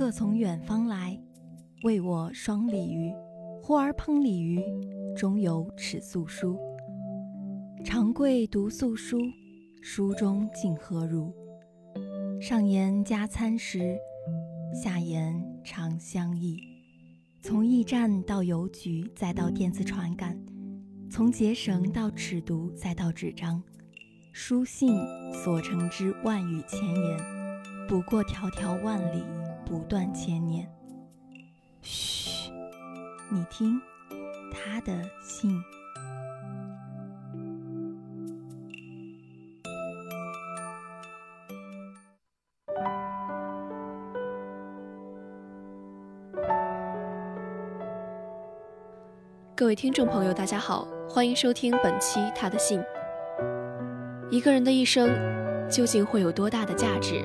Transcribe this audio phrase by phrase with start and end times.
[0.00, 1.20] 客从远方来，
[1.82, 3.12] 为我双鲤鱼。
[3.62, 4.58] 呼儿烹鲤鱼，
[5.14, 6.58] 中有尺素书。
[7.84, 9.18] 长贵读素书，
[9.82, 11.30] 书中竟何如？
[12.40, 13.98] 上言加餐食，
[14.72, 16.56] 下言长相忆。
[17.42, 20.34] 从驿站到邮局，再到电子传感；
[21.10, 23.62] 从结绳到尺牍，再到纸张。
[24.32, 24.96] 书信
[25.44, 27.18] 所成之万语千言，
[27.86, 29.22] 不过迢迢万里，
[29.70, 30.68] 不断千年。
[31.80, 32.50] 嘘，
[33.30, 33.80] 你听，
[34.52, 35.62] 他的信。
[49.54, 52.80] 各位听众朋友，大家好，欢迎收听本期《他的信》。
[54.32, 55.08] 一个人的一生
[55.70, 57.24] 究竟会有多大的价值？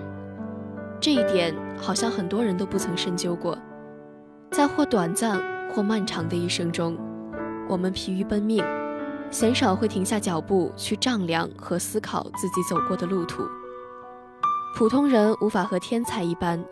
[1.00, 3.58] 这一点好像很多人都不曾深究过。
[4.52, 5.40] 在或短暂
[5.72, 6.98] 或漫长的一生中，
[7.68, 8.64] 我们疲于奔命，
[9.30, 13.44] 鲜少会停下脚步去丈量和思考自己走过的路途。
[14.78, 16.64] 普通人无法和天才一般，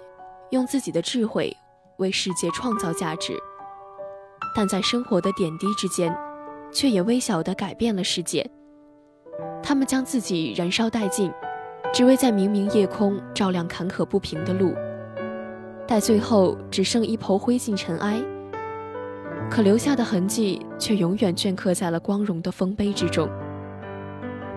[0.52, 1.56] 用自己的智慧
[1.97, 3.38] 为世界创造价值，
[4.56, 6.16] 但在生活的点滴之间，
[6.72, 8.50] 却也微小地改变了世界。
[9.62, 11.31] 他们将自己燃烧殆尽，
[11.94, 14.73] 只为在明明夜空照亮坎坷不平的路。
[15.88, 18.19] 待最后只剩一抔灰烬尘埃，
[19.47, 23.30] 可留下的痕迹却永远镌刻在了光荣的丰碑之中。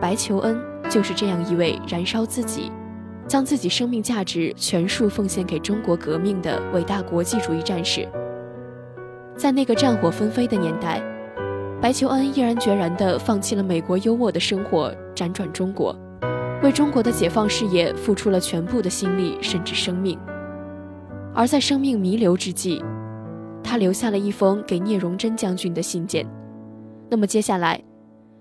[0.00, 2.72] 白求恩就是这样一位燃烧自己，
[3.28, 8.08] 将自己生命价值全数奉献给中国革命的伟大国际主义战士。
[9.36, 11.02] 在那个战火纷飞的年代。
[11.78, 15.94] 白求恩毅然决然地放弃了美国优渥的生活，辗转中国，
[16.62, 20.18] 为中国的解放事业付出了全部的心力，甚至生命。
[21.34, 22.82] 而在生命弥留之际，
[23.62, 26.26] 他留下了一封给聂荣臻将军的信件。
[27.10, 27.80] 那么接下来，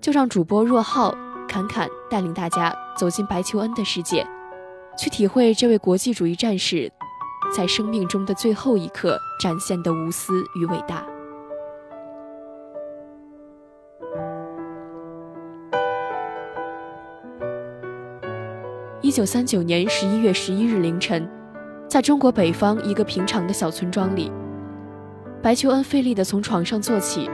[0.00, 1.14] 就让主播若浩、
[1.46, 4.26] 侃侃带领大家走进白求恩的世界，
[4.98, 6.90] 去体会这位国际主义战士
[7.54, 11.06] 在生命中的最后一刻展现的无私与伟大。
[19.16, 21.26] 九三九年十一月十一日凌晨，
[21.88, 24.30] 在中国北方一个平常的小村庄里，
[25.42, 27.30] 白求恩费力地从床上坐起，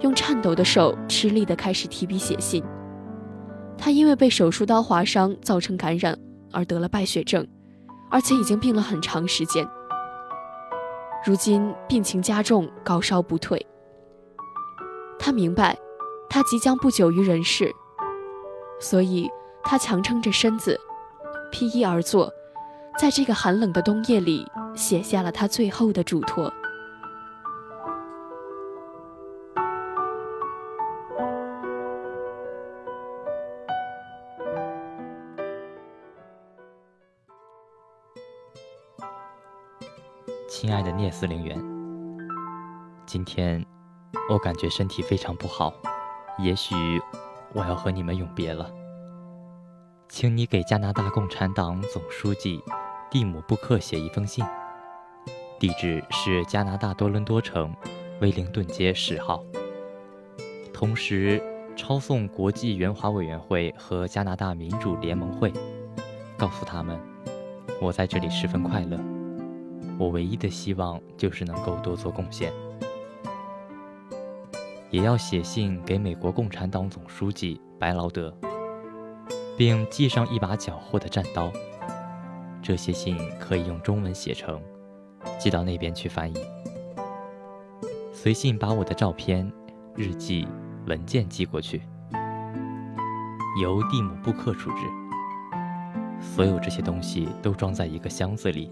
[0.00, 2.62] 用颤抖的手吃力地开始提笔写信。
[3.78, 6.14] 他因为被手术刀划伤造成感染
[6.52, 7.48] 而得了败血症，
[8.10, 9.66] 而且已经病了很长时间。
[11.24, 13.66] 如今病情加重，高烧不退。
[15.18, 15.74] 他明白，
[16.28, 17.74] 他即将不久于人世，
[18.78, 19.26] 所以。
[19.68, 20.80] 他强撑着身子，
[21.50, 22.32] 披衣而坐，
[22.96, 24.46] 在这个寒冷的冬夜里，
[24.76, 26.52] 写下了他最后的嘱托。
[40.48, 41.60] 亲爱的聂司令员，
[43.04, 43.66] 今天
[44.30, 45.72] 我感觉身体非常不好，
[46.38, 46.74] 也许
[47.52, 48.70] 我要和你们永别了。
[50.08, 52.62] 请你给加拿大共产党总书记
[53.10, 54.44] 蒂姆·布克写一封信，
[55.58, 57.74] 地址是加拿大多伦多城
[58.20, 59.44] 威灵顿街十号。
[60.72, 61.42] 同时
[61.74, 65.52] 抄送国际援华委员会和加拿大民主联盟会，
[66.38, 66.98] 告诉他们
[67.80, 68.98] 我在这里十分快乐。
[69.98, 72.52] 我唯一的希望就是能够多做贡献。
[74.90, 78.32] 也要写信给美国共产党总书记白劳德。
[79.56, 81.50] 并系上一把缴获的战刀。
[82.62, 84.60] 这些信可以用中文写成，
[85.38, 86.36] 寄到那边去翻译。
[88.12, 89.50] 随信把我的照片、
[89.94, 90.48] 日记、
[90.86, 91.82] 文件寄过去，
[93.62, 94.76] 由蒂姆·布克处置。
[96.20, 98.70] 所有这些东西都装在一个箱子里，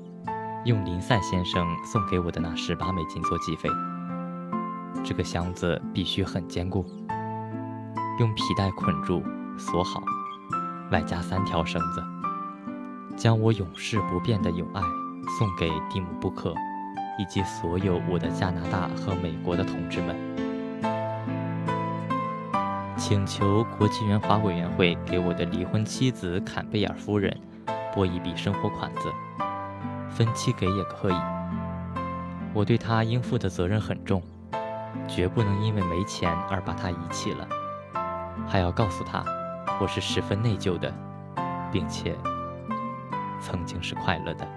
[0.65, 3.69] 用林赛先生送给我的那十八美金做寄费。
[5.05, 6.85] 这个箱子必须很坚固，
[8.19, 9.23] 用皮带捆住，
[9.57, 10.03] 锁好。
[10.91, 12.05] 外加三条绳子，
[13.17, 14.81] 将我永世不变的友爱
[15.39, 16.55] 送给蒂姆·布克，
[17.19, 20.17] 以及所有我的加拿大和美国的同志们。
[22.97, 27.37] 请求国际援华委员会给我的离婚妻子坎贝尔夫人
[27.93, 29.13] 拨一笔生活款子，
[30.11, 31.15] 分期给也可以。
[32.53, 34.23] 我对她应负的责任很重，
[35.09, 37.47] 绝不能因为没钱而把她遗弃了。
[38.47, 39.25] 还要告诉她。
[39.81, 40.93] 我是十分内疚的，
[41.73, 42.17] 并且
[43.41, 44.49] 曾经是快乐的。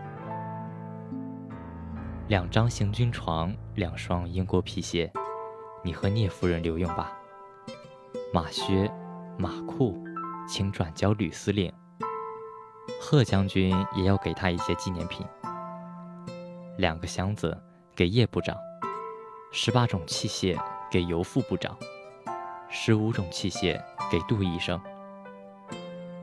[2.28, 5.12] 两张行军床，两双英国皮鞋，
[5.84, 7.12] 你和聂夫人留用吧。
[8.32, 8.90] 马靴、
[9.40, 9.98] 马裤，
[10.48, 11.74] 请转交吕司令。
[13.02, 15.26] 贺将军也要给他一些纪念品。
[16.78, 17.60] 两个箱子
[17.96, 18.56] 给叶部长，
[19.52, 20.56] 十八种器械
[20.92, 21.76] 给尤副部长，
[22.70, 23.82] 十五种器械
[24.12, 24.80] 给杜医生。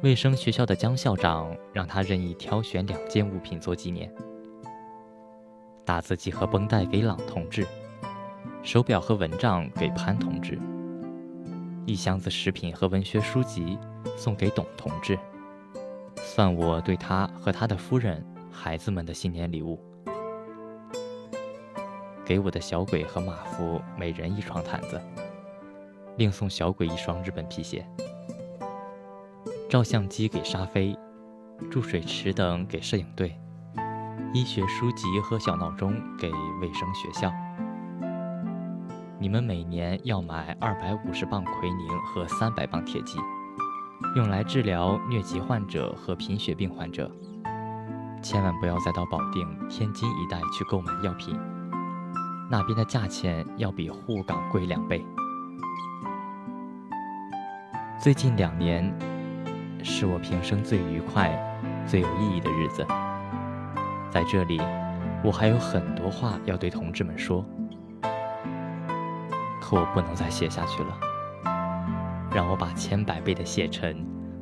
[0.05, 4.15] 卫生学校的江校长让他任意挑选两件物品做纪念。
[5.83, 7.67] 打字机和绷带给朗同志，
[8.63, 10.59] 手表和蚊帐给潘同志，
[11.87, 13.79] 一箱子食品和文学书籍
[14.15, 15.19] 送给董同志，
[16.17, 18.23] 算我对他和他的夫人、
[18.53, 19.81] 孩子们的新年礼物。
[22.27, 25.01] 给我的小鬼和马夫每人一床毯子，
[26.19, 27.87] 另送小鬼一双日本皮鞋。
[29.69, 30.97] 照相机给沙飞，
[31.71, 33.37] 注水池等给摄影队。
[34.33, 36.31] 医学书籍和小闹钟给
[36.61, 37.33] 卫生学校。
[39.19, 43.19] 你们每年要买二百五十磅奎宁和三百磅铁剂，
[44.17, 47.11] 用来治疗疟疾患者和贫血病患者。
[48.23, 51.39] 千万不要再到保定、天津一带去购买药品，
[52.51, 55.05] 那边的价钱要比沪港贵两倍。
[58.01, 58.93] 最近两年，
[59.87, 61.31] 是我平生最愉快、
[61.87, 62.85] 最有意义的日子。
[64.11, 64.59] 在这里，
[65.23, 67.45] 我还有很多话要对同志们说，
[69.61, 70.99] 可我不能再写下去了。
[72.33, 73.95] 让我把千百倍的谢忱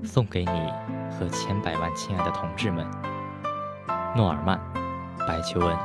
[0.05, 0.73] 送给你
[1.11, 2.87] 和千百万亲爱的同志们。
[4.15, 4.56] 诺尔曼·
[5.27, 5.77] 白求恩。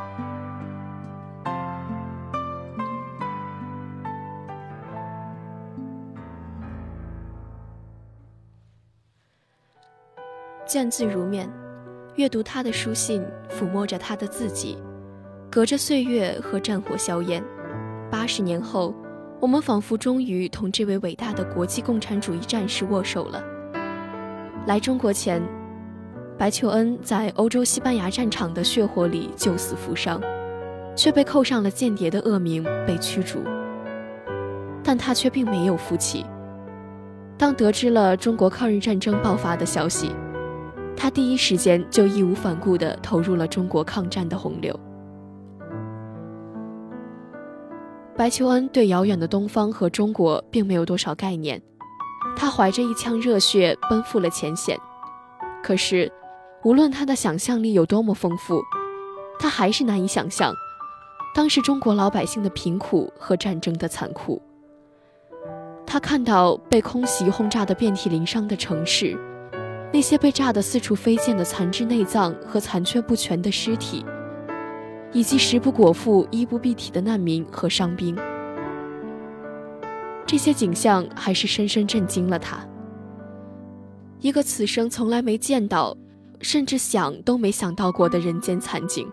[10.77, 11.51] 见字如面。
[12.18, 14.77] 阅读他的书信，抚摸着他的字迹，
[15.50, 17.44] 隔着岁月和战火硝烟，
[18.12, 18.94] 八十年后，
[19.39, 23.44] 我们仿佛终于同这位伟大的国际共产主义战士握手了。
[24.68, 25.41] 来中国前，
[26.38, 30.21] 白求恩在欧洲西班牙战场的血火里救死扶伤，
[30.95, 33.39] 却被扣上了间谍的恶名，被驱逐。
[34.83, 36.23] 但他却并没有服气。
[37.35, 40.12] 当得知了中国抗日战争爆发的消息，
[40.99, 44.77] 他第一时间就义无反顾地投入了中国抗战的洪流。
[48.15, 51.61] 白求恩对遥远的东方和中国并没有多少概念，
[52.35, 54.75] 他怀着一腔热血奔赴了前线。
[55.61, 56.11] 可是，
[56.63, 58.63] 无论他的想象力有多么丰富，
[59.38, 60.51] 他还是难以想象
[61.35, 64.41] 当时中国老百姓的贫苦和战争的残酷。
[65.85, 69.15] 他看到被空袭轰炸得遍体鳞伤的城市。
[69.93, 74.05] 那些被炸得四处飞溅的残肢内脏和残缺不全的尸体，
[75.11, 78.15] 以及食不果腹、衣不蔽体的难民和伤兵，
[80.25, 82.59] 这些景象还是深深震惊了他。
[84.19, 85.95] 一个此生从来没见到，
[86.41, 89.09] 甚至想都没想到过的人间惨景。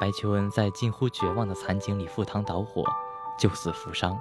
[0.00, 2.84] 白求恩在近乎绝望的惨景里赴汤蹈火。
[3.38, 4.18] 救死扶伤，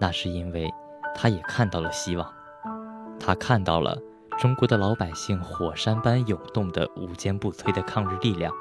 [0.00, 0.68] 那是因为
[1.14, 2.30] 他也看到了希望，
[3.20, 3.96] 他看到了
[4.36, 8.52] 中国的老百姓火山般涌动的无坚不摧的抗日力量。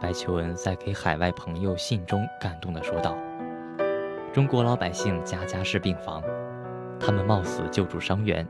[0.00, 3.16] 白求恩在给海外朋友信中感动地说道
[4.34, 6.22] ：“中国老百姓家家是病房，
[7.00, 8.46] 他们冒死救助伤员，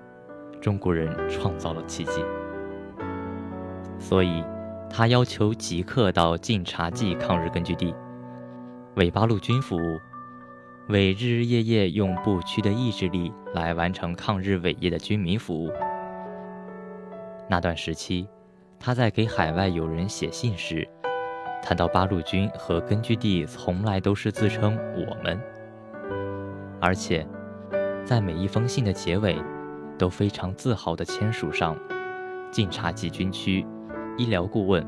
[0.60, 2.24] 中国人创造了奇迹。
[3.98, 4.42] 所以，
[4.90, 7.94] 他要求即刻到晋察冀抗日根据地。”
[8.98, 10.00] 为八路军服务，
[10.88, 15.70] 为日日夜夜用不屈的意志力来完成抗日伟业的军民服务。
[17.48, 18.26] 那段时期，
[18.76, 20.84] 他在给海外友人写信时，
[21.62, 25.40] 谈到八路军和根据地从来都是自称“我们”，
[26.82, 27.24] 而且
[28.04, 29.40] 在每一封信的结尾，
[29.96, 31.78] 都非常自豪地签署上
[32.50, 33.64] “晋察冀军区
[34.16, 34.84] 医疗顾问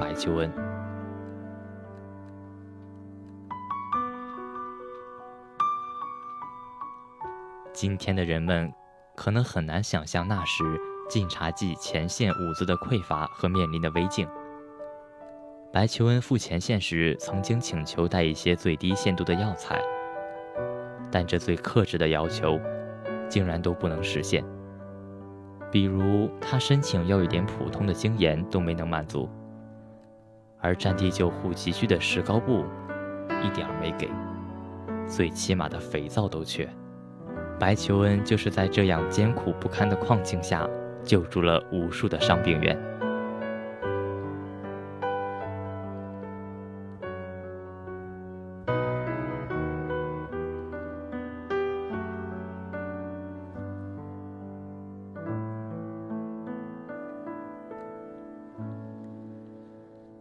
[0.00, 0.48] 白求恩”。
[7.80, 8.74] 今天的人们
[9.14, 10.64] 可能很难想象那时
[11.08, 14.28] 晋察冀前线物资的匮乏和面临的危境。
[15.72, 19.80] 白求恩赴前线时曾经请求带一些最低限度的药材，
[21.08, 22.58] 但这最克制的要求
[23.28, 24.44] 竟然都不能实现。
[25.70, 29.30] 比如他申请要一点普通的精盐都没能满足，
[30.60, 32.64] 而战地救护急需的石膏布
[33.44, 34.10] 一点儿没给，
[35.06, 36.68] 最起码的肥皂都缺。
[37.58, 40.66] 白求恩就是在这样艰苦不堪的矿境下，
[41.04, 42.78] 救助了无数的伤病员。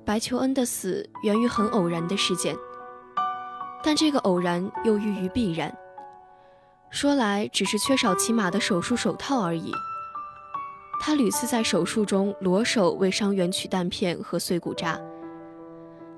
[0.03, 2.55] 白求恩的死源于很偶然的事件，
[3.83, 5.71] 但这个偶然又寓于必然。
[6.89, 9.71] 说来只是缺少起码的手术手套而已。
[11.01, 14.99] 他屡次在手术中裸手为伤员取弹片和碎骨渣，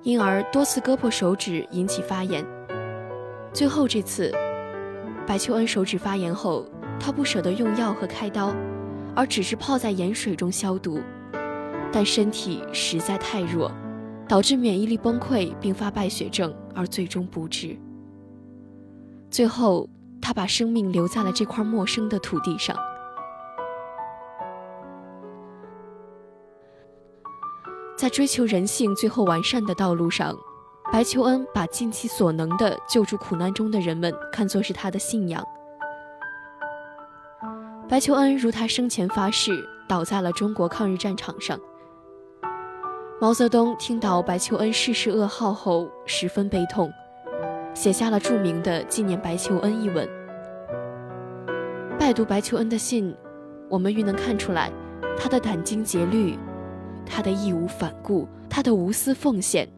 [0.03, 2.45] 因而多次割破手指，引起发炎。
[3.53, 4.31] 最后这次，
[5.27, 6.65] 白求恩手指发炎后，
[6.99, 8.55] 他不舍得用药和开刀，
[9.15, 11.01] 而只是泡在盐水中消毒，
[11.91, 13.71] 但身体实在太弱。
[14.29, 17.75] 导致免疫力崩溃，并发败血症，而最终不治。
[19.31, 19.89] 最后，
[20.29, 22.77] 他把生命留在了这块陌生的土地上。
[27.97, 30.37] 在追求人性最后完善的道路上，
[30.93, 35.43] 白求恩把尽其所能的救助苦难中的人们看作是他的信仰。
[37.89, 41.59] 白求恩如他生前发誓，倒在了中国抗日战场上。
[43.19, 46.93] 毛泽东听到白求恩逝世噩耗后，十分悲痛，
[47.73, 50.07] 写下了著名的纪念白求恩一文。
[52.09, 53.15] 再读白求恩的信，
[53.69, 54.71] 我们愈能看出来
[55.15, 56.35] 他的殚精竭虑，
[57.05, 59.69] 他的义无反顾，他的无私奉献。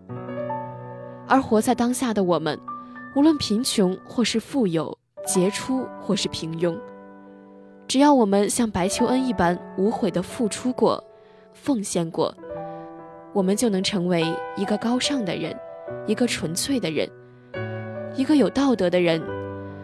[1.28, 2.58] 而活在当下的我们，
[3.18, 4.98] 无论贫穷或是富有，
[5.28, 6.80] 杰出或是平庸，
[7.86, 11.04] 只要我们像白求恩一般无悔的付出过、
[11.52, 12.34] 奉献过。
[13.34, 14.24] 我们就能成为
[14.56, 15.54] 一个高尚的人，
[16.08, 17.10] 一个纯粹的人，
[18.16, 19.22] 一个有道德的人，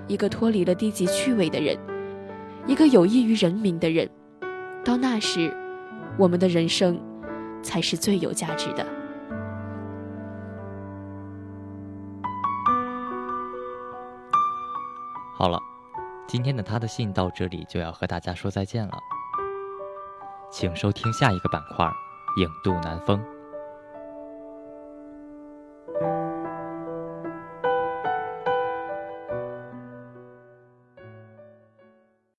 [0.08, 1.78] 一个脱离了低级趣味的人，
[2.68, 4.10] 一个有益于人民的人。
[4.84, 5.56] 到那时，
[6.18, 7.00] 我们的人生
[7.64, 8.86] 才是最有价值的。
[15.38, 15.60] 好了，
[16.28, 18.98] 今天的他的信到这里就要和大家说再见了，
[20.52, 21.86] 请收听下一个板块
[22.42, 23.18] 《影渡南风》。